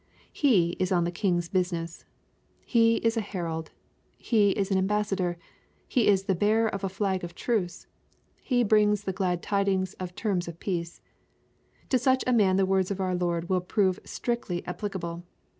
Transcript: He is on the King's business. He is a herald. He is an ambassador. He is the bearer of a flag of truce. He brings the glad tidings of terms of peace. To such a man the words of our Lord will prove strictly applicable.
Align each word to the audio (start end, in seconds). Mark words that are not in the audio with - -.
He 0.33 0.71
is 0.79 0.91
on 0.91 1.03
the 1.03 1.11
King's 1.11 1.47
business. 1.47 2.05
He 2.65 2.95
is 3.05 3.17
a 3.17 3.21
herald. 3.21 3.69
He 4.17 4.49
is 4.49 4.71
an 4.71 4.79
ambassador. 4.79 5.37
He 5.87 6.07
is 6.07 6.23
the 6.23 6.33
bearer 6.33 6.67
of 6.67 6.83
a 6.83 6.89
flag 6.89 7.23
of 7.23 7.35
truce. 7.35 7.85
He 8.41 8.63
brings 8.63 9.03
the 9.03 9.13
glad 9.13 9.43
tidings 9.43 9.93
of 9.99 10.15
terms 10.15 10.47
of 10.47 10.59
peace. 10.59 11.03
To 11.89 11.99
such 11.99 12.23
a 12.25 12.33
man 12.33 12.55
the 12.55 12.65
words 12.65 12.89
of 12.89 12.99
our 12.99 13.13
Lord 13.13 13.47
will 13.47 13.61
prove 13.61 13.99
strictly 14.03 14.65
applicable. 14.65 15.23